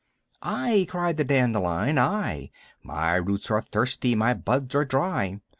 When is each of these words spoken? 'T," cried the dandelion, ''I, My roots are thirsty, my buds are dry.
'T," 0.43 0.83
cried 0.87 1.15
the 1.17 1.23
dandelion, 1.23 1.97
''I, 1.99 2.49
My 2.81 3.13
roots 3.17 3.51
are 3.51 3.61
thirsty, 3.61 4.15
my 4.15 4.33
buds 4.33 4.73
are 4.73 4.83
dry. 4.83 5.39